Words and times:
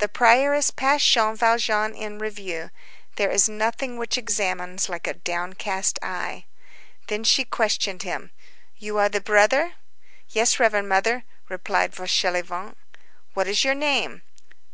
The 0.00 0.06
prioress 0.08 0.70
passed 0.70 1.10
Jean 1.10 1.34
Valjean 1.34 1.94
in 1.94 2.18
review. 2.18 2.68
There 3.16 3.30
is 3.30 3.48
nothing 3.48 3.96
which 3.96 4.18
examines 4.18 4.90
like 4.90 5.06
a 5.06 5.14
downcast 5.14 5.98
eye. 6.02 6.44
Then 7.06 7.24
she 7.24 7.46
questioned 7.46 8.02
him:— 8.02 8.32
"You 8.76 8.98
are 8.98 9.08
the 9.08 9.22
brother?" 9.22 9.76
"Yes, 10.28 10.60
reverend 10.60 10.90
Mother," 10.90 11.24
replied 11.48 11.94
Fauchelevent. 11.94 12.76
"What 13.32 13.48
is 13.48 13.64
your 13.64 13.74
name?" 13.74 14.20